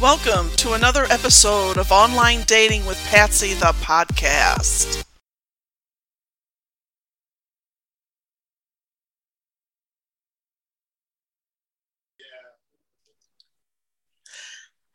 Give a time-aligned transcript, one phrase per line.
[0.00, 5.02] Welcome to another episode of Online Dating with Patsy, the podcast.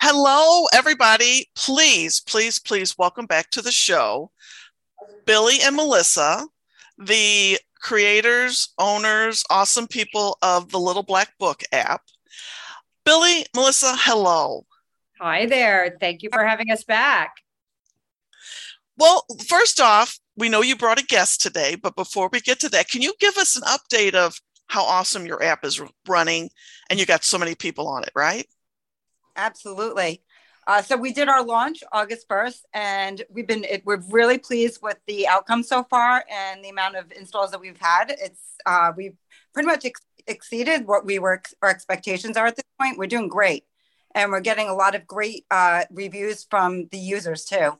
[0.02, 1.50] Hello, everybody.
[1.54, 4.32] Please, please, please welcome back to the show
[5.26, 6.48] Billy and Melissa,
[6.98, 12.04] the creators, owners, awesome people of the Little Black Book app.
[13.04, 14.66] Billy, Melissa, hello.
[15.20, 15.98] Hi there.
[16.00, 17.36] Thank you for having us back.
[18.98, 22.70] Well, first off, we know you brought a guest today, but before we get to
[22.70, 26.50] that, can you give us an update of how awesome your app is running
[26.90, 28.48] and you got so many people on it, right?
[29.36, 30.24] Absolutely.
[30.66, 34.80] Uh, so we did our launch August 1st, and we've been it, we're really pleased
[34.82, 38.06] with the outcome so far and the amount of installs that we've had.
[38.10, 39.18] It's uh, we've
[39.54, 42.98] pretty much ex- exceeded what we were our expectations are at this point.
[42.98, 43.66] We're doing great,
[44.16, 47.72] and we're getting a lot of great uh, reviews from the users too.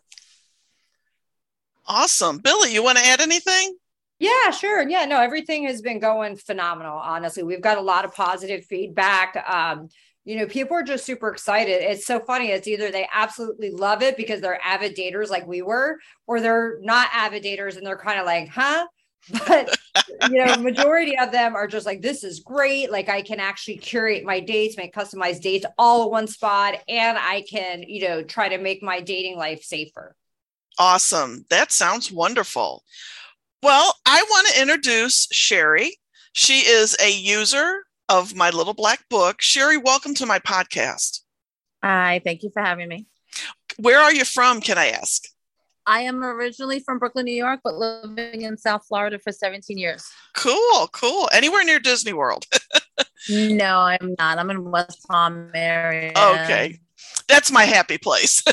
[1.86, 2.74] Awesome, Billy.
[2.74, 3.76] You want to add anything?
[4.20, 4.88] Yeah, sure.
[4.88, 6.98] Yeah, no, everything has been going phenomenal.
[6.98, 9.36] Honestly, we've got a lot of positive feedback.
[9.48, 9.90] Um,
[10.24, 11.82] you know, people are just super excited.
[11.82, 12.52] It's so funny.
[12.52, 16.78] It's either they absolutely love it because they're avid daters like we were, or they're
[16.82, 18.88] not avid daters and they're kind of like, huh?
[19.30, 19.78] But
[20.30, 22.92] you know, majority of them are just like, this is great.
[22.92, 27.18] Like I can actually curate my dates, make customized dates all in one spot, and
[27.18, 30.16] I can, you know, try to make my dating life safer.
[30.78, 31.46] Awesome.
[31.50, 32.84] That sounds wonderful.
[33.62, 35.98] Well, I want to introduce Sherry.
[36.34, 39.42] She is a user of my little black book.
[39.42, 41.22] Sherry, welcome to my podcast.
[41.84, 43.06] Hi, thank you for having me.
[43.78, 45.24] Where are you from, can I ask?
[45.86, 50.10] I am originally from Brooklyn, New York, but living in South Florida for 17 years.
[50.36, 51.30] Cool, cool.
[51.34, 52.46] Anywhere near Disney World?
[53.30, 54.38] no, I'm not.
[54.38, 56.14] I'm in West Palm area.
[56.16, 56.80] Okay.
[57.28, 58.44] That's my happy place.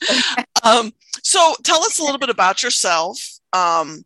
[0.62, 3.18] um, so tell us a little bit about yourself.
[3.52, 4.04] Um,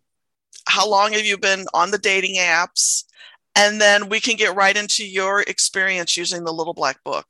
[0.66, 3.04] how long have you been on the dating apps?
[3.58, 7.26] and then we can get right into your experience using the little black book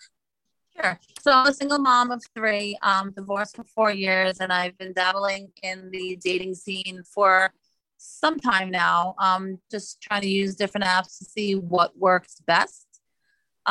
[0.81, 4.77] sure so i'm a single mom of three um, divorced for four years and i've
[4.79, 7.53] been dabbling in the dating scene for
[7.99, 9.15] some time now.
[9.19, 12.87] Um, just trying to use different apps to see what works best.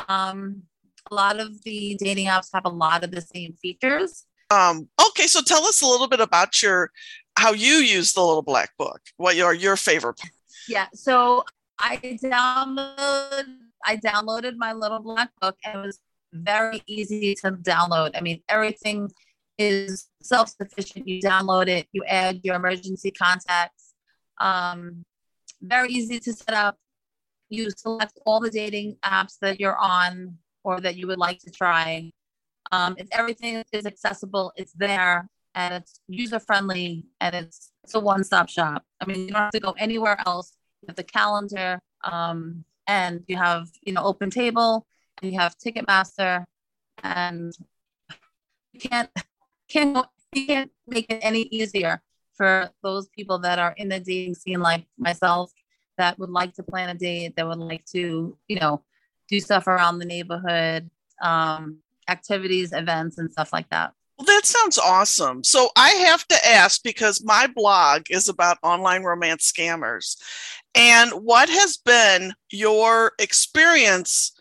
[0.07, 0.63] Um,
[1.09, 4.25] a lot of the dating apps have a lot of the same features.
[4.50, 6.91] Um, okay so tell us a little bit about your
[7.38, 9.01] how you use the little black book.
[9.17, 10.22] What are your favorite
[10.69, 11.44] yeah so
[11.79, 13.46] I downloaded
[13.85, 16.00] I downloaded my little black book and it was
[16.43, 18.11] very easy to download.
[18.15, 19.11] I mean, everything
[19.57, 21.07] is self-sufficient.
[21.07, 23.93] You download it, you add your emergency contacts.
[24.39, 25.05] Um,
[25.61, 26.77] very easy to set up.
[27.49, 31.51] You select all the dating apps that you're on or that you would like to
[31.51, 32.11] try.
[32.71, 34.51] Um, it's everything is accessible.
[34.57, 38.83] It's there and it's user friendly and it's it's a one stop shop.
[39.01, 43.23] I mean, you don't have to go anywhere else You have the calendar, um, and
[43.27, 44.85] you have you know Open Table,
[45.22, 46.45] you have Ticketmaster,
[47.03, 47.53] and
[48.73, 49.09] you can't
[49.67, 52.01] can't you can't make it any easier
[52.35, 55.51] for those people that are in the dating scene like myself
[55.97, 58.83] that would like to plan a date, that would like to you know
[59.28, 60.89] do stuff around the neighborhood,
[61.22, 63.94] um, activities, events, and stuff like that.
[64.17, 65.44] Well, that sounds awesome.
[65.44, 70.17] So I have to ask because my blog is about online romance scammers.
[70.73, 74.31] And what has been your experience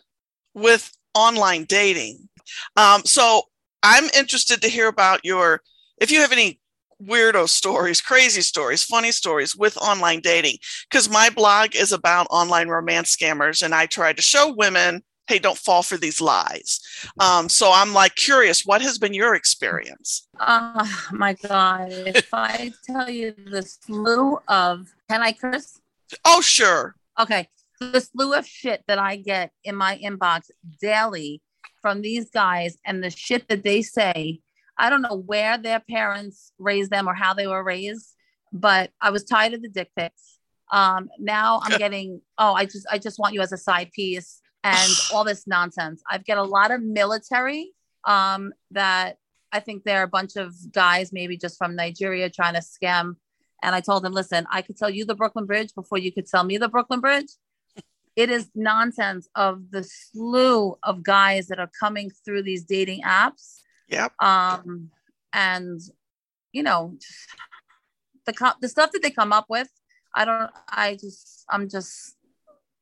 [0.57, 2.29] with online dating?
[2.75, 3.43] Um, so
[3.83, 5.61] I'm interested to hear about your,
[5.99, 6.59] if you have any
[7.01, 10.57] weirdo stories, crazy stories, funny stories with online dating,
[10.89, 13.61] because my blog is about online romance scammers.
[13.61, 16.79] And I try to show women hey, don't fall for these lies.
[17.19, 20.27] Um, so I'm like curious, what has been your experience?
[20.39, 21.91] Oh my God.
[21.91, 25.81] If I tell you the slew of, can I curse?
[26.23, 26.95] Oh, sure.
[27.19, 27.49] Okay.
[27.79, 30.49] The slew of shit that I get in my inbox
[30.81, 31.41] daily
[31.81, 34.41] from these guys and the shit that they say.
[34.77, 38.15] I don't know where their parents raised them or how they were raised,
[38.53, 40.39] but I was tired of the dick pics.
[40.71, 44.41] Um, now I'm getting, oh, I just, I just want you as a side piece
[44.63, 46.01] and all this nonsense.
[46.09, 47.73] I've got a lot of military
[48.05, 49.17] um, that
[49.51, 53.15] I think they're a bunch of guys, maybe just from Nigeria, trying to scam.
[53.63, 56.27] And I told them, listen, I could tell you the Brooklyn Bridge before you could
[56.27, 57.29] tell me the Brooklyn Bridge.
[58.17, 63.59] It is nonsense of the slew of guys that are coming through these dating apps.
[63.87, 64.11] Yep.
[64.21, 64.89] Um,
[65.31, 65.79] and
[66.51, 66.97] you know,
[68.25, 69.69] the the stuff that they come up with,
[70.13, 70.51] I don't.
[70.67, 72.17] I just, I'm just,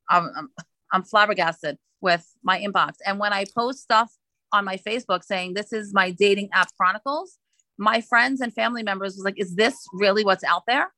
[0.09, 0.49] I'm, I'm
[0.91, 2.93] I'm flabbergasted with my inbox.
[3.05, 4.11] And when I post stuff
[4.53, 7.37] on my Facebook saying, This is my dating app chronicles,
[7.77, 10.93] my friends and family members was like, Is this really what's out there?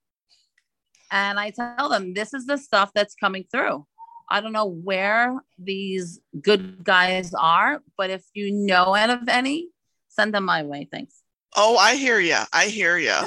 [1.12, 3.88] And I tell them, This is the stuff that's coming through.
[4.30, 9.70] I don't know where these good guys are, but if you know of any,
[10.10, 10.88] send them my way.
[10.92, 11.22] Thanks.
[11.56, 12.38] Oh, I hear you.
[12.54, 13.16] I hear you.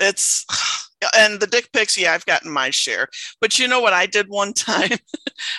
[0.00, 0.44] It's
[1.16, 3.08] and the dick pics, yeah, I've gotten my share.
[3.40, 4.98] But you know what I did one time?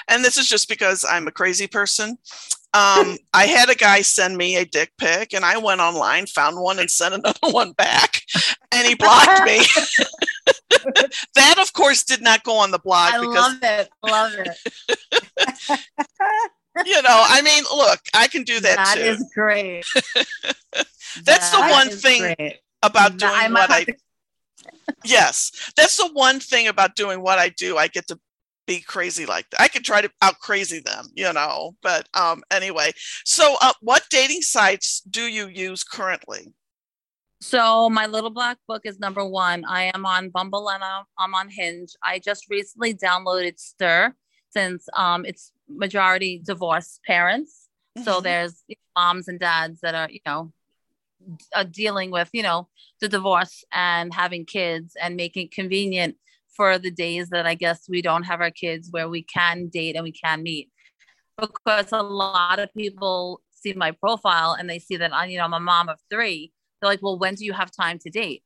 [0.08, 2.18] and this is just because I'm a crazy person.
[2.74, 6.62] Um, I had a guy send me a dick pic and I went online, found
[6.62, 8.22] one, and sent another one back.
[8.72, 9.60] And he blocked me.
[11.36, 13.14] that, of course, did not go on the blog.
[13.14, 13.90] I because, love it.
[14.04, 15.80] Love it.
[16.86, 19.02] you know, I mean, look, I can do that, That too.
[19.02, 19.86] is great.
[21.26, 22.60] That's the one thing great.
[22.82, 23.96] about doing I what I to-
[25.04, 28.20] yes that's the one thing about doing what i do i get to
[28.68, 32.44] be crazy like that i could try to out crazy them you know but um
[32.52, 32.92] anyway
[33.26, 36.54] so uh, what dating sites do you use currently
[37.42, 39.66] So my little black book is number one.
[39.66, 41.90] I am on Bumble and I'm, I'm on Hinge.
[42.04, 44.14] I just recently downloaded Stir
[44.52, 47.68] since um, it's majority divorced parents.
[48.04, 48.24] So Mhm.
[48.24, 48.64] there's
[48.96, 50.54] moms and dads that are, you know,
[51.56, 56.18] uh, dealing with, you know, the divorce and having kids and making it convenient
[56.56, 59.96] for the days that I guess we don't have our kids where we can date
[59.96, 60.70] and we can meet.
[61.38, 65.46] Because a lot of people see my profile and they see that I, you know,
[65.46, 66.52] I'm a mom of three.
[66.82, 68.44] They're like, well, when do you have time to date?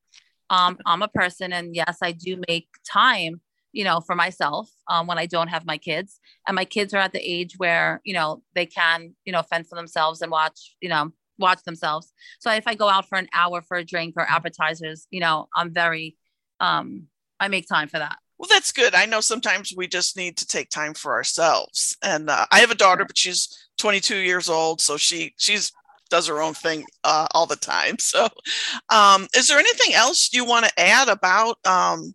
[0.49, 3.41] Um, I'm a person, and yes, I do make time,
[3.71, 6.19] you know, for myself um, when I don't have my kids.
[6.47, 9.67] And my kids are at the age where, you know, they can, you know, fend
[9.67, 12.13] for themselves and watch, you know, watch themselves.
[12.39, 15.47] So if I go out for an hour for a drink or appetizers, you know,
[15.55, 16.15] I'm very,
[16.59, 17.07] um,
[17.39, 18.17] I make time for that.
[18.37, 22.29] well that's good i know sometimes we just need to take time for ourselves and
[22.29, 23.47] uh, i have a daughter but she's
[23.77, 25.71] 22 years old so she she's
[26.09, 27.95] does her own thing uh, all the time.
[28.05, 28.27] So
[28.89, 32.13] um is there anything else you want to add about um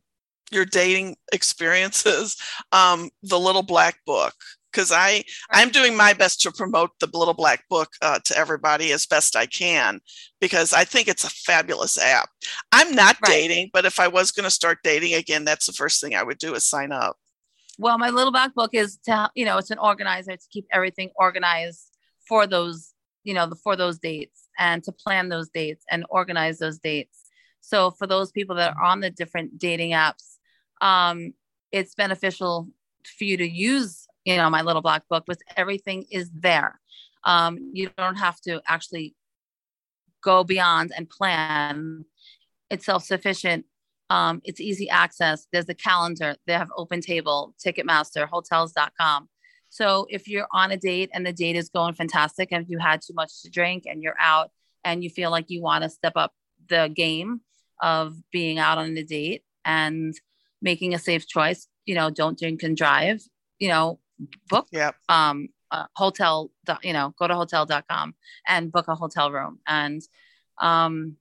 [0.51, 2.37] your dating experiences?
[2.73, 4.35] Um the little black book?
[4.73, 8.93] Because i i'm doing my best to promote the little black book uh, to everybody
[8.93, 10.01] as best i can
[10.41, 12.29] because i think it's a fabulous app.
[12.71, 13.33] I'm not Right.
[13.33, 16.23] dating but if i was going to start dating again that's the first thing i
[16.23, 17.17] would do is sign up.
[17.79, 21.11] Well, my little black book is to, you know, it's an organizer to keep everything
[21.17, 21.97] organized
[22.29, 22.93] for those,
[23.25, 27.27] you know, for those dates and to plan those dates and organize those dates.
[27.61, 30.37] So for those people that are on the different dating apps,
[30.81, 31.35] um,
[31.73, 32.69] it's beneficial
[33.19, 36.81] for you to use, you know, my little black book with everything is there.
[37.25, 39.15] Um, you don't have to actually
[40.23, 42.05] go beyond and plan.
[42.71, 43.67] It's self-sufficient
[44.11, 45.47] um, it's easy access.
[45.53, 46.35] There's a calendar.
[46.47, 49.29] They have Open Table, Ticketmaster, Hotels.com.
[49.71, 53.01] So if you're on a date and the date is going fantastic, and you had
[53.01, 54.51] too much to drink and you're out
[54.85, 56.33] and you feel like you want to step up
[56.69, 57.41] the game
[57.81, 60.15] of being out on a date and
[60.61, 63.23] making a safe choice, you know, don't drink and drive.
[63.59, 64.01] You know,
[64.49, 68.15] book yeah um uh, hotel dot- you know go to hotel.com
[68.47, 70.03] and book a hotel room and
[70.59, 71.17] um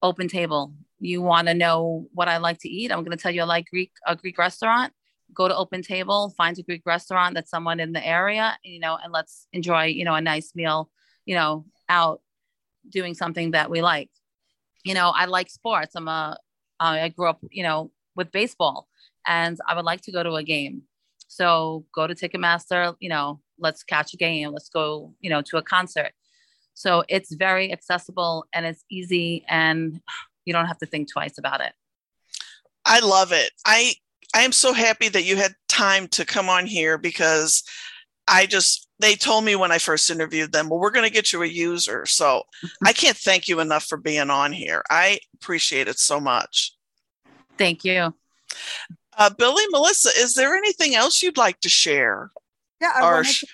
[0.00, 0.74] open table.
[0.98, 2.92] You want to know what i like to eat?
[2.92, 4.92] I'm going to tell you i like greek a greek restaurant
[5.34, 8.98] go to open table find a greek restaurant that's someone in the area you know
[9.02, 10.90] and let's enjoy you know a nice meal
[11.24, 12.20] you know out
[12.88, 14.10] doing something that we like
[14.84, 16.36] you know i like sports i'm a
[16.80, 18.88] i grew up you know with baseball
[19.26, 20.82] and i would like to go to a game
[21.32, 25.56] so go to Ticketmaster, you know, let's catch a game, let's go, you know, to
[25.56, 26.12] a concert.
[26.74, 29.98] So it's very accessible and it's easy and
[30.44, 31.72] you don't have to think twice about it.
[32.84, 33.50] I love it.
[33.64, 33.94] I
[34.34, 37.62] I am so happy that you had time to come on here because
[38.28, 41.32] I just they told me when I first interviewed them, well, we're going to get
[41.32, 42.06] you a user.
[42.06, 42.44] So
[42.84, 44.82] I can't thank you enough for being on here.
[44.90, 46.74] I appreciate it so much.
[47.58, 48.14] Thank you.
[49.18, 52.30] Uh, Billy, Melissa, is there anything else you'd like to share?
[52.80, 53.46] Yeah, I Or to-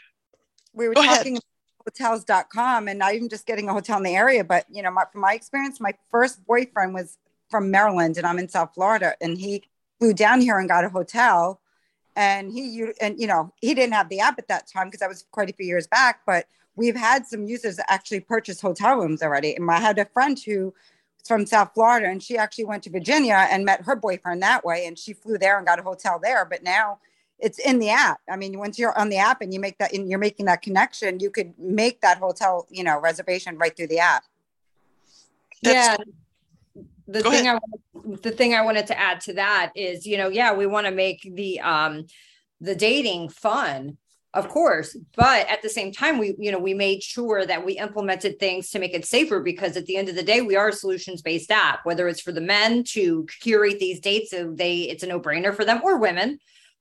[0.73, 1.17] we were Go ahead.
[1.19, 1.45] talking about
[1.87, 5.05] hotels.com and not even just getting a hotel in the area, but you know, my,
[5.11, 7.17] from my experience, my first boyfriend was
[7.51, 9.65] from Maryland and I'm in South Florida and he
[9.99, 11.61] flew down here and got a hotel
[12.19, 15.01] and he you and you know, he didn't have the app at that time because
[15.01, 18.97] that was quite a few years back, but we've had some users actually purchase hotel
[18.97, 19.55] rooms already.
[19.55, 20.75] And I had a friend who
[21.25, 24.87] from South Florida, and she actually went to Virginia and met her boyfriend that way,
[24.87, 26.45] and she flew there and got a hotel there.
[26.45, 26.99] But now
[27.39, 28.21] it's in the app.
[28.29, 30.63] I mean, once you're on the app and you make that, and you're making that
[30.63, 34.25] connection, you could make that hotel, you know, reservation right through the app.
[35.63, 36.05] That's- yeah
[37.09, 37.59] the Go thing i
[38.23, 40.93] the thing i wanted to add to that is you know yeah we want to
[40.93, 42.05] make the um
[42.61, 43.99] the dating fun
[44.35, 47.79] Of course, but at the same time, we you know we made sure that we
[47.79, 50.69] implemented things to make it safer because at the end of the day, we are
[50.69, 51.81] a solutions based app.
[51.85, 55.55] Whether it's for the men to curate these dates, so they it's a no brainer
[55.57, 56.39] for them or women,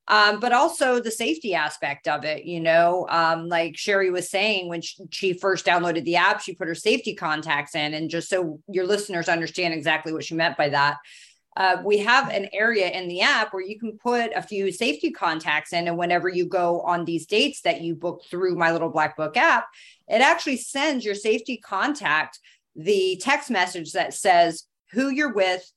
[0.07, 2.45] um, but also the safety aspect of it.
[2.45, 6.55] You know, um, like Sherry was saying when she, she first downloaded the app, she
[6.55, 10.57] put her safety contacts in, and just so your listeners understand exactly what she meant
[10.57, 10.97] by that
[11.57, 15.09] uh, we have an area in the app where you can put a few safety
[15.09, 15.87] contacts in.
[15.87, 19.35] And whenever you go on these dates that you book through my little black book
[19.35, 19.65] app,
[20.07, 22.39] it actually sends your safety contact
[22.75, 25.67] the text message that says who you're with,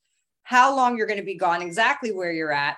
[0.42, 2.76] how long you're going to be gone, exactly where you're at.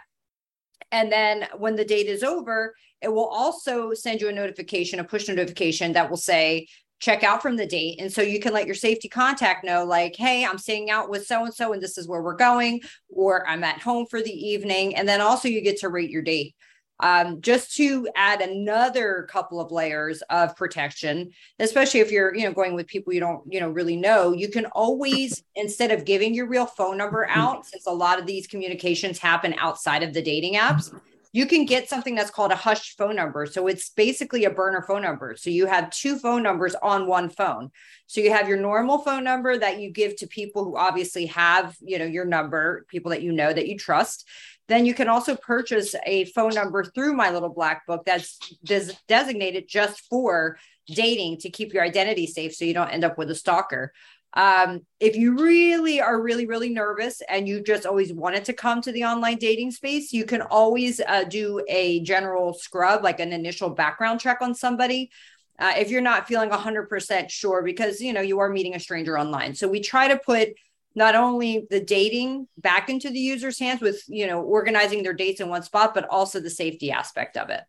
[0.90, 5.04] And then when the date is over, it will also send you a notification, a
[5.04, 6.66] push notification that will say,
[7.00, 8.00] check out from the date.
[8.00, 11.26] And so you can let your safety contact know, like, hey, I'm staying out with
[11.26, 14.30] so and so, and this is where we're going, or I'm at home for the
[14.30, 14.94] evening.
[14.94, 16.54] And then also you get to rate your date.
[17.02, 22.52] Um, just to add another couple of layers of protection, especially if you're, you know,
[22.52, 26.32] going with people you don't, you know, really know, you can always, instead of giving
[26.32, 30.22] your real phone number out, since a lot of these communications happen outside of the
[30.22, 30.94] dating apps,
[31.32, 33.46] you can get something that's called a hushed phone number.
[33.46, 35.34] So it's basically a burner phone number.
[35.36, 37.70] So you have two phone numbers on one phone.
[38.06, 41.74] So you have your normal phone number that you give to people who obviously have,
[41.80, 44.28] you know, your number, people that you know that you trust.
[44.68, 48.94] Then you can also purchase a phone number through my little black book that's des-
[49.08, 53.30] designated just for dating to keep your identity safe so you don't end up with
[53.30, 53.92] a stalker.
[54.34, 58.80] Um, if you really are really, really nervous and you just always wanted to come
[58.80, 63.32] to the online dating space, you can always uh, do a general scrub, like an
[63.32, 65.10] initial background check on somebody.
[65.58, 69.18] Uh, if you're not feeling 100% sure, because you know you are meeting a stranger
[69.18, 70.48] online, so we try to put
[70.94, 75.40] not only the dating back into the user's hands with you know organizing their dates
[75.40, 77.62] in one spot, but also the safety aspect of it.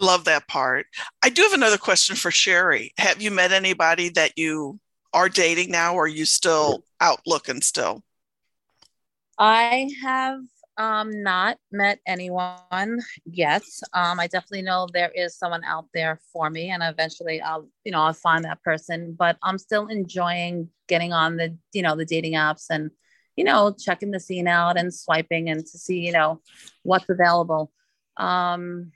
[0.00, 0.86] I love that part.
[1.22, 2.92] I do have another question for Sherry.
[2.98, 4.80] Have you met anybody that you
[5.12, 8.02] are dating now, or are you still out looking still?
[9.38, 10.40] I have
[10.76, 13.62] um, not met anyone yet.
[13.92, 17.92] Um, I definitely know there is someone out there for me, and eventually I'll, you
[17.92, 19.14] know, I'll find that person.
[19.18, 22.90] But I'm still enjoying getting on the, you know, the dating apps and,
[23.36, 26.40] you know, checking the scene out and swiping and to see, you know,
[26.82, 27.72] what's available.
[28.16, 28.92] Um,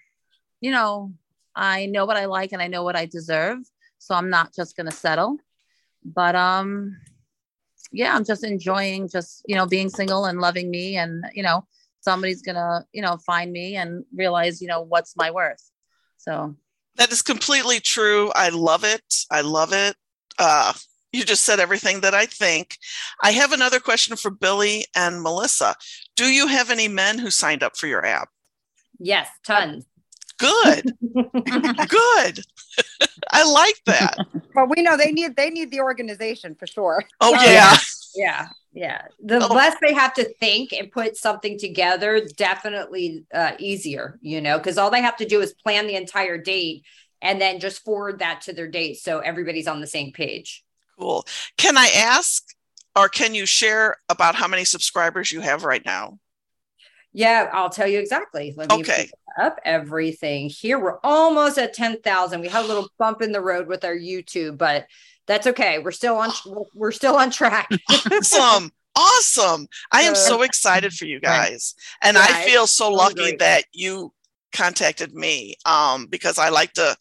[0.61, 1.13] you know,
[1.55, 3.59] I know what I like and I know what I deserve,
[3.99, 5.39] so I'm not just gonna settle
[6.05, 6.97] but um
[7.91, 11.65] yeah i'm just enjoying just you know being single and loving me and you know
[12.01, 15.63] somebody's gonna you know find me and realize you know what's my worth.
[16.17, 16.55] So.
[16.97, 18.33] That is completely true.
[18.35, 19.25] I love it.
[19.31, 19.95] I love it.
[20.39, 20.73] Uh
[21.13, 22.77] you just said everything that i think.
[23.23, 25.75] I have another question for billy and melissa.
[26.17, 28.29] Do you have any men who signed up for your app?
[28.99, 29.85] Yes tons
[30.39, 30.97] good.
[31.89, 32.41] Good.
[33.31, 34.17] I like that.
[34.55, 37.05] But we know they need they need the organization for sure.
[37.21, 37.77] Oh yeah.
[38.15, 39.03] Yeah yeah.
[39.23, 39.53] The oh.
[39.53, 44.79] less they have to think and put something together definitely uh, easier you know because
[44.79, 46.85] all they have to do is plan the entire date
[47.21, 50.65] and then just forward that to their date so everybody's on the same page.
[50.99, 51.27] Cool.
[51.57, 52.45] Can i ask
[52.97, 56.19] or can you share about how many subscribers you have right now
[57.13, 58.55] yeah, I'll tell you exactly.
[58.57, 59.11] Let me okay.
[59.41, 60.79] up everything here.
[60.79, 62.41] We're almost at 10,000.
[62.41, 64.87] We had a little bump in the road with our YouTube, but
[65.27, 65.79] that's okay.
[65.79, 66.31] We're still on
[66.75, 67.69] we're still on track.
[67.91, 68.71] awesome.
[68.97, 69.69] Awesome.
[69.93, 71.75] I am so excited for you guys.
[72.03, 74.13] And yeah, I feel so lucky that you
[74.53, 76.97] contacted me um, because I like to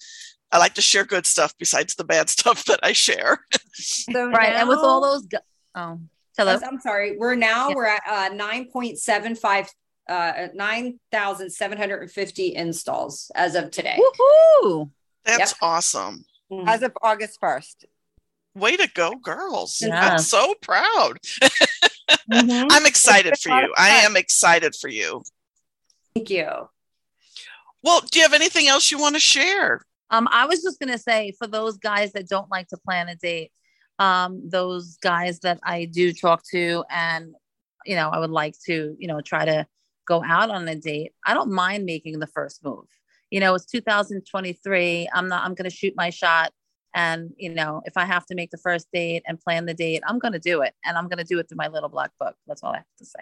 [0.51, 3.39] I like to share good stuff besides the bad stuff that I share.
[3.79, 4.53] So right.
[4.53, 5.27] Now, and with all those
[5.75, 5.99] oh
[6.35, 6.57] Hello.
[6.63, 7.15] I'm sorry.
[7.17, 7.75] We're now yeah.
[7.75, 9.69] we're at uh, 9.75
[10.09, 13.99] uh, 9,750 installs as of today.
[13.99, 14.89] Woohoo!
[15.25, 15.57] That's yep.
[15.61, 16.25] awesome.
[16.51, 16.67] Mm-hmm.
[16.67, 17.85] As of August 1st.
[18.55, 19.81] Way to go, girls.
[19.81, 20.13] Yeah.
[20.13, 21.17] I'm so proud.
[22.31, 22.67] mm-hmm.
[22.71, 23.73] I'm excited for you.
[23.77, 25.23] I am excited for you.
[26.15, 26.47] Thank you.
[27.83, 29.81] Well, do you have anything else you want to share?
[30.09, 33.09] Um, I was just going to say for those guys that don't like to plan
[33.09, 33.51] a date,
[33.99, 37.35] um, those guys that I do talk to and
[37.87, 39.65] you know, I would like to, you know, try to
[40.07, 42.85] go out on a date, I don't mind making the first move.
[43.29, 45.09] You know, it's 2023.
[45.13, 46.51] I'm not, I'm going to shoot my shot.
[46.95, 50.01] And, you know, if I have to make the first date and plan the date,
[50.07, 50.73] I'm going to do it.
[50.85, 52.35] And I'm going to do it through my little black book.
[52.47, 53.19] That's all I have to say.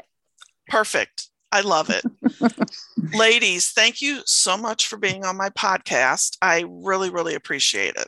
[0.67, 1.29] Perfect.
[1.51, 2.05] I love it.
[3.17, 6.37] Ladies, thank you so much for being on my podcast.
[6.41, 8.07] I really, really appreciate it.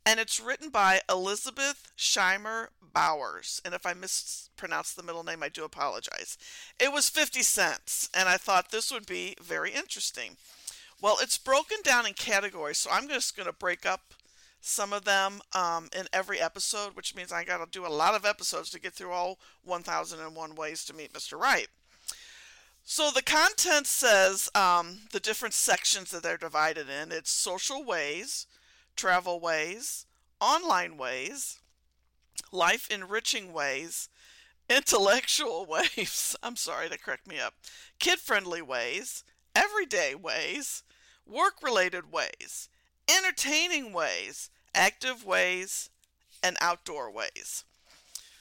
[0.05, 3.61] and it's written by Elizabeth Scheimer Bowers.
[3.65, 6.37] And if I mispronounced the middle name, I do apologize.
[6.79, 10.37] It was 50 cents and I thought this would be very interesting.
[11.01, 14.13] Well, it's broken down in categories, so I'm just going to break up
[14.59, 18.15] some of them um, in every episode, which means I got to do a lot
[18.15, 21.39] of episodes to get through all 1001 ways to meet Mr.
[21.39, 21.67] Right.
[22.83, 28.47] So the content says um, the different sections that they're divided in it's social ways,
[28.95, 30.05] travel ways,
[30.39, 31.59] online ways,
[32.51, 34.07] life enriching ways,
[34.69, 36.35] intellectual ways.
[36.41, 37.55] I'm sorry, that cracked me up.
[37.99, 39.23] Kid friendly ways,
[39.55, 40.83] everyday ways,
[41.25, 42.69] work related ways,
[43.09, 45.89] entertaining ways, active ways,
[46.43, 47.63] and outdoor ways.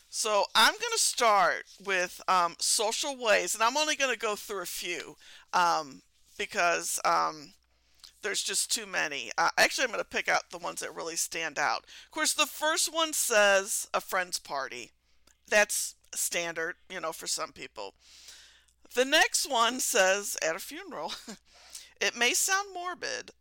[0.09, 4.35] So I'm going to start with um, social ways, and I'm only going to go
[4.35, 5.17] through a few
[5.53, 6.03] um,
[6.39, 7.53] because um,
[8.23, 9.31] there's just too many.
[9.37, 11.85] Uh, actually, I'm going to pick out the ones that really stand out.
[12.07, 14.93] Of course, the first one says a friend's party.
[15.49, 17.95] That's standard, you know, for some people.
[18.95, 21.13] The next one says at a funeral.
[22.01, 23.33] it may sound morbid,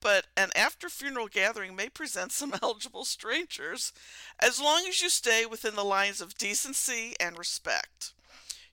[0.00, 3.92] but an after funeral gathering may present some eligible strangers
[4.40, 8.12] as long as you stay within the lines of decency and respect.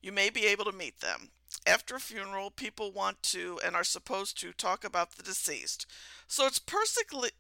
[0.02, 1.30] You may be able to meet them.
[1.68, 5.88] After a funeral, people want to and are supposed to talk about the deceased.
[6.28, 7.32] So it's perfectly,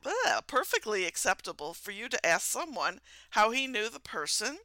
[0.47, 4.57] perfectly acceptable for you to ask someone how he knew the person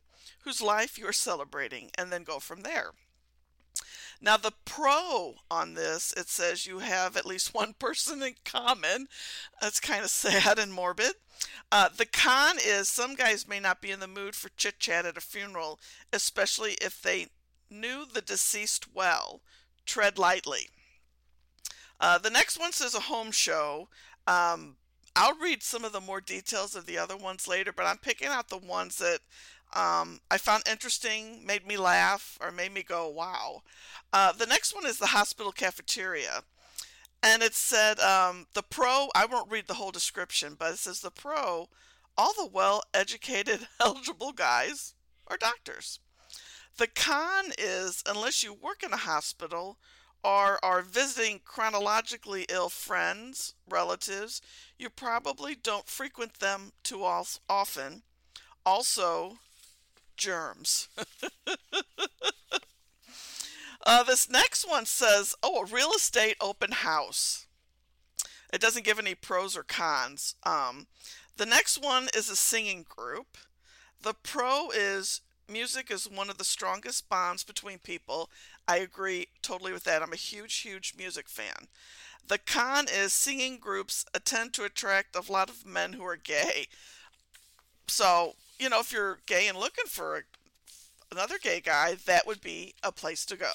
[0.44, 2.92] whose life you're celebrating and then go from there.
[4.20, 9.08] Now, the pro on this, it says you have at least one person in common.
[9.60, 11.14] That's kind of sad and morbid.
[11.72, 15.06] Uh, the con is some guys may not be in the mood for chit chat
[15.06, 15.80] at a funeral,
[16.12, 17.28] especially if they
[17.70, 19.40] knew the deceased well.
[19.86, 20.68] Tread lightly.
[21.98, 23.88] Uh, the next one says a home show.
[24.26, 24.76] Um,
[25.16, 28.28] I'll read some of the more details of the other ones later, but I'm picking
[28.28, 29.20] out the ones that
[29.72, 33.62] um, I found interesting, made me laugh, or made me go, wow.
[34.12, 36.42] Uh, the next one is the hospital cafeteria.
[37.22, 41.00] And it said, um, the pro, I won't read the whole description, but it says
[41.00, 41.68] the pro,
[42.16, 44.94] all the well educated, eligible guys
[45.28, 46.00] are doctors.
[46.78, 49.78] The con is, unless you work in a hospital
[50.24, 54.40] or are visiting chronologically ill friends, relatives,
[54.78, 58.02] you probably don't frequent them too often.
[58.64, 59.38] Also,
[60.20, 60.88] germs.
[63.86, 67.46] uh, this next one says, oh, a real estate open house.
[68.52, 70.34] It doesn't give any pros or cons.
[70.44, 70.86] Um,
[71.36, 73.38] the next one is a singing group.
[74.02, 78.28] The pro is music is one of the strongest bonds between people.
[78.68, 80.02] I agree totally with that.
[80.02, 81.68] I'm a huge, huge music fan.
[82.26, 86.66] The con is singing groups tend to attract a lot of men who are gay.
[87.88, 90.20] So you know, if you're gay and looking for a,
[91.10, 93.52] another gay guy, that would be a place to go.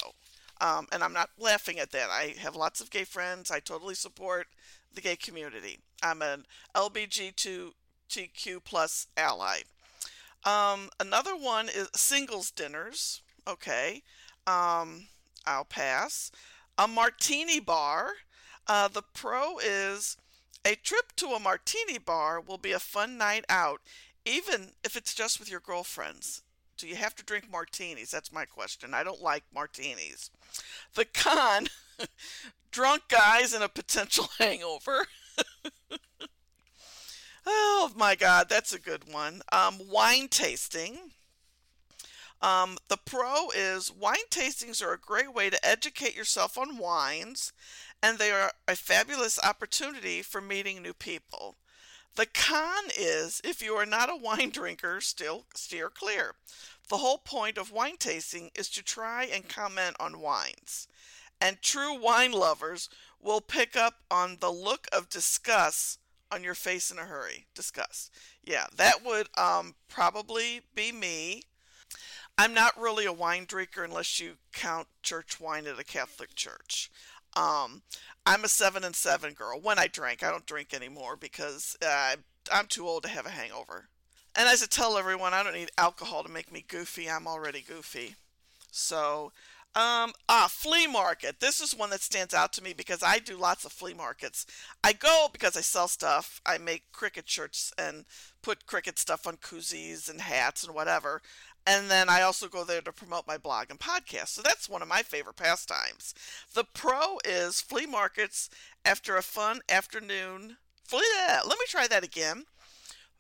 [0.60, 2.10] Um, and I'm not laughing at that.
[2.10, 3.52] I have lots of gay friends.
[3.52, 4.48] I totally support
[4.94, 5.80] the gay community.
[6.02, 7.74] I'm an LBGTQ
[8.64, 9.60] plus ally.
[10.44, 13.22] Um, another one is singles dinners.
[13.48, 14.02] Okay,
[14.48, 15.08] um,
[15.46, 16.32] I'll pass.
[16.78, 18.14] A martini bar.
[18.68, 20.18] Uh, the pro is
[20.66, 23.82] A trip to a martini bar will be a fun night out,
[24.26, 26.42] even if it's just with your girlfriends.
[26.78, 28.12] Do you have to drink martinis?
[28.12, 28.94] That's my question.
[28.94, 30.30] I don't like martinis.
[30.94, 31.68] The con
[32.72, 35.06] drunk guys and a potential hangover.
[37.46, 39.42] oh my God, that's a good one.
[39.52, 41.12] Um, wine tasting.
[42.42, 47.54] Um, the pro is wine tastings are a great way to educate yourself on wines,
[48.04, 51.56] and they are a fabulous opportunity for meeting new people.
[52.16, 56.36] The con is if you are not a wine drinker, still steer clear.
[56.90, 60.88] The whole point of wine tasting is to try and comment on wines.
[61.42, 62.90] And true wine lovers
[63.22, 66.00] will pick up on the look of disgust
[66.32, 67.48] on your face in a hurry.
[67.54, 68.12] Disgust.
[68.44, 71.42] Yeah, that would um, probably be me.
[72.38, 76.92] I'm not really a wine drinker unless you count church wine at a Catholic church.
[77.36, 77.82] Um,
[78.26, 79.60] I'm a seven and seven girl.
[79.62, 82.16] When I drink, I don't drink anymore because uh,
[82.52, 83.90] I'm too old to have a hangover.
[84.36, 87.10] And as I tell everyone, I don't need alcohol to make me goofy.
[87.10, 88.16] I'm already goofy.
[88.72, 89.32] So,
[89.76, 91.40] um, ah, flea market.
[91.40, 94.46] This is one that stands out to me because I do lots of flea markets.
[94.84, 96.42] I go because I sell stuff.
[96.46, 98.06] I make Cricut shirts and
[98.42, 101.22] put Cricut stuff on koozies and hats and whatever.
[101.68, 104.30] And then I also go there to promote my blog and podcast.
[104.30, 106.14] So that's one of my favorite pastimes.
[106.54, 108.50] The pro is flea markets
[108.84, 110.58] after a fun afternoon.
[110.84, 111.02] Flea,
[111.44, 112.46] let me try that again.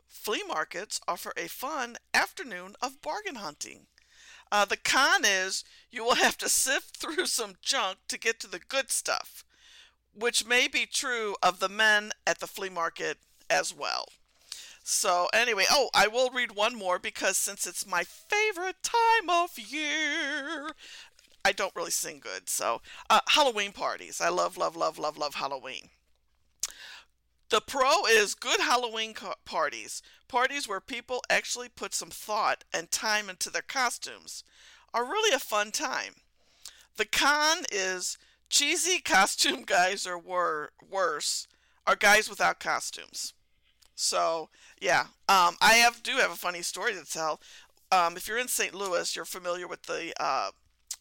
[0.07, 3.87] Flea markets offer a fun afternoon of bargain hunting.
[4.51, 8.47] Uh, the con is you will have to sift through some junk to get to
[8.47, 9.43] the good stuff,
[10.13, 13.17] which may be true of the men at the flea market
[13.49, 14.07] as well.
[14.87, 19.57] So, anyway, oh, I will read one more because since it's my favorite time of
[19.57, 20.73] year,
[21.43, 22.49] I don't really sing good.
[22.49, 24.21] So, uh, Halloween parties.
[24.21, 25.89] I love, love, love, love, love Halloween.
[27.49, 30.03] The pro is good Halloween co- parties.
[30.27, 34.43] Parties where people actually put some thought and time into their costumes
[34.93, 36.15] are really a fun time.
[36.97, 38.17] The con is
[38.49, 41.47] cheesy costume guys are wor- worse
[41.87, 43.34] are guys without costumes.
[43.95, 47.41] So yeah, um, I have do have a funny story to tell.
[47.91, 48.73] Um, if you're in St.
[48.73, 50.51] Louis, you're familiar with the uh,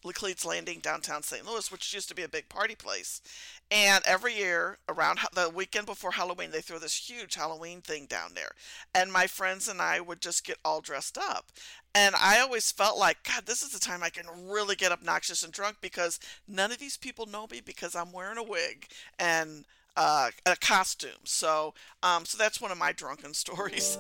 [0.04, 1.46] Laclede's Landing downtown St.
[1.46, 3.22] Louis, which used to be a big party place.
[3.70, 8.32] And every year, around the weekend before Halloween, they throw this huge Halloween thing down
[8.34, 8.50] there.
[8.94, 11.46] And my friends and I would just get all dressed up.
[11.94, 15.42] And I always felt like, God, this is the time I can really get obnoxious
[15.42, 18.88] and drunk because none of these people know me because I'm wearing a wig.
[19.18, 19.64] And
[19.96, 21.10] uh, a costume.
[21.24, 23.98] So, um, so that's one of my drunken stories.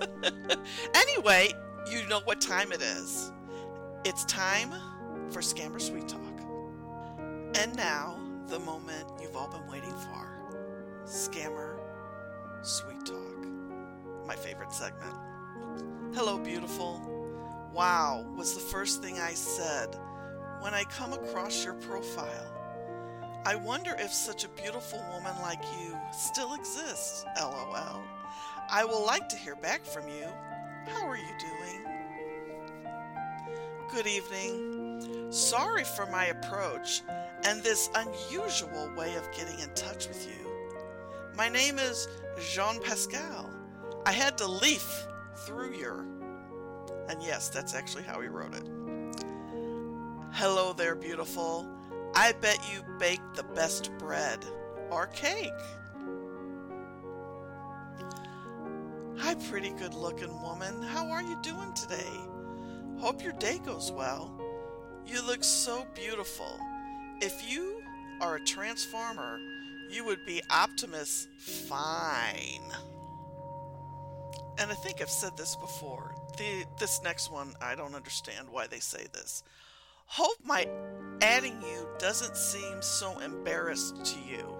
[0.94, 1.52] anyway,
[1.90, 3.32] you know what time it is.
[4.04, 4.70] It's time
[5.30, 6.20] for Scammer Sweet Talk.
[7.56, 11.78] And now, the moment you've all been waiting for Scammer
[12.62, 13.46] Sweet Talk.
[14.26, 15.14] My favorite segment.
[16.14, 17.00] Hello, beautiful.
[17.72, 19.96] Wow was the first thing I said
[20.60, 22.53] when I come across your profile.
[23.46, 28.02] I wonder if such a beautiful woman like you still exists, lol.
[28.70, 30.26] I will like to hear back from you.
[30.86, 31.84] How are you doing?
[33.90, 35.30] Good evening.
[35.30, 37.02] Sorry for my approach
[37.44, 40.50] and this unusual way of getting in touch with you.
[41.36, 42.08] My name is
[42.50, 43.50] Jean Pascal.
[44.06, 45.06] I had to leaf
[45.44, 46.06] through your.
[47.10, 48.66] And yes, that's actually how he wrote it.
[50.32, 51.68] Hello there, beautiful.
[52.16, 54.44] I bet you bake the best bread
[54.90, 55.50] or cake.
[59.18, 60.80] Hi, pretty good looking woman.
[60.82, 62.20] How are you doing today?
[62.98, 64.30] Hope your day goes well.
[65.06, 66.58] You look so beautiful.
[67.20, 67.82] If you
[68.20, 69.38] are a transformer,
[69.90, 71.26] you would be Optimus
[71.68, 72.70] Fine.
[74.58, 76.14] And I think I've said this before.
[76.38, 79.42] The this next one, I don't understand why they say this.
[80.06, 80.68] Hope my
[81.22, 84.56] adding you doesn't seem so embarrassed to you.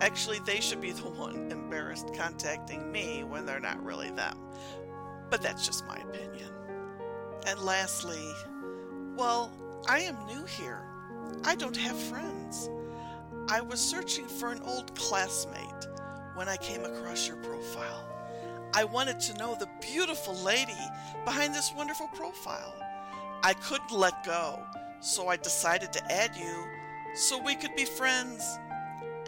[0.00, 4.38] Actually, they should be the one embarrassed contacting me when they're not really them.
[5.30, 6.50] But that's just my opinion.
[7.46, 8.32] And lastly,
[9.16, 9.52] well,
[9.88, 10.82] I am new here.
[11.44, 12.70] I don't have friends.
[13.48, 15.86] I was searching for an old classmate
[16.34, 18.08] when I came across your profile.
[18.74, 20.72] I wanted to know the beautiful lady
[21.24, 22.74] behind this wonderful profile.
[23.46, 24.58] I couldn't let go,
[25.00, 26.64] so I decided to add you
[27.14, 28.58] so we could be friends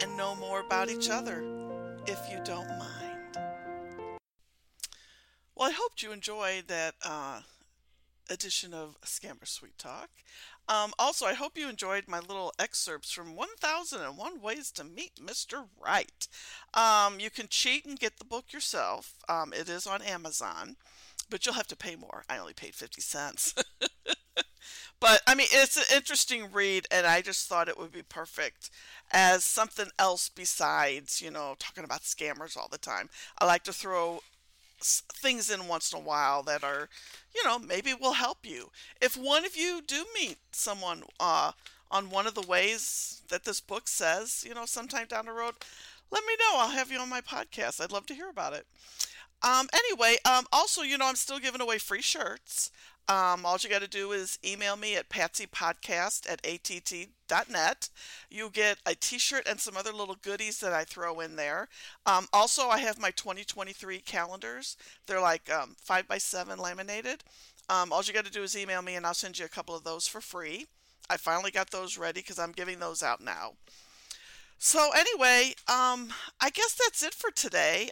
[0.01, 1.43] and know more about each other,
[2.07, 3.37] if you don't mind.
[5.55, 7.41] Well, I hoped you enjoyed that uh,
[8.27, 10.09] edition of Scammer Sweet Talk.
[10.67, 15.67] Um, also, I hope you enjoyed my little excerpts from 1001 Ways to Meet Mr.
[15.79, 16.27] Right.
[16.73, 19.13] Um, you can cheat and get the book yourself.
[19.29, 20.75] Um, it is on Amazon,
[21.29, 22.23] but you'll have to pay more.
[22.27, 23.53] I only paid 50 cents.
[24.99, 28.69] but I mean, it's an interesting read, and I just thought it would be perfect
[29.11, 33.09] as something else besides, you know, talking about scammers all the time.
[33.39, 34.21] I like to throw
[34.81, 36.89] things in once in a while that are,
[37.35, 38.71] you know, maybe will help you.
[39.01, 41.51] If one of you do meet someone uh,
[41.89, 45.55] on one of the ways that this book says, you know, sometime down the road,
[46.11, 46.59] let me know.
[46.59, 47.81] I'll have you on my podcast.
[47.81, 48.65] I'd love to hear about it.
[49.43, 52.71] Um, anyway, um, also, you know, I'm still giving away free shirts.
[53.09, 57.89] Um, all you got to do is email me at patsypodcast at att.net.
[58.29, 61.69] You get a t shirt and some other little goodies that I throw in there.
[62.05, 64.75] Um, also, I have my 2023 calendars.
[65.05, 67.23] They're like um, 5 by 7 laminated.
[67.69, 69.75] Um, all you got to do is email me and I'll send you a couple
[69.75, 70.65] of those for free.
[71.09, 73.53] I finally got those ready because I'm giving those out now.
[74.57, 76.09] So, anyway, um,
[76.41, 77.89] I guess that's it for today.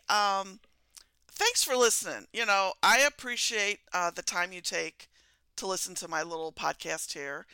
[1.35, 2.27] Thanks for listening.
[2.31, 5.09] You know, I appreciate uh, the time you take
[5.57, 7.45] to listen to my little podcast here.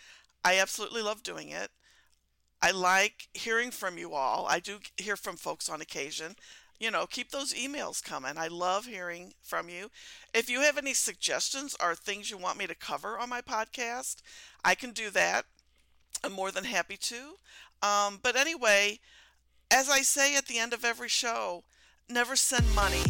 [0.46, 1.70] I absolutely love doing it.
[2.62, 4.46] I like hearing from you all.
[4.48, 6.36] I do hear from folks on occasion.
[6.80, 8.38] You know, keep those emails coming.
[8.38, 9.90] I love hearing from you.
[10.34, 14.18] If you have any suggestions or things you want me to cover on my podcast,
[14.64, 15.46] I can do that.
[16.24, 17.36] I'm more than happy to.
[17.82, 19.00] Um, but anyway,
[19.72, 21.64] as I say at the end of every show,
[22.08, 23.04] never send money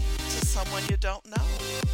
[0.51, 1.90] someone you don't know.